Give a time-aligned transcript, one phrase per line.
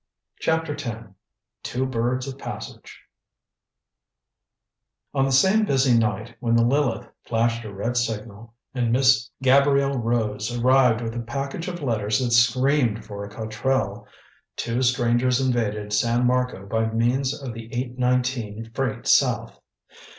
[0.39, 0.83] CHAPTER X
[1.61, 3.01] TWO BIRDS OF PASSAGE
[5.13, 9.99] On the same busy night when the Lileth flashed her red signal and Miss Gabrielle
[9.99, 14.07] Rose arrived with a package of letters that screamed for a Cotrell,
[14.55, 19.59] two strangers invaded San Marco by means of the eight nineteen freight south.